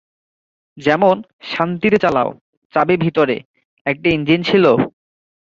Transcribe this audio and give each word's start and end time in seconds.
যেমন, 0.77 1.15
'শান্তিতে 1.43 1.97
চালাও, 1.97 2.29
চাবি 2.73 2.95
ভেতরে,' 2.97 3.37
'একটা 3.85 4.07
ইঞ্জিন 4.09 4.39
ছিল? 4.43 4.65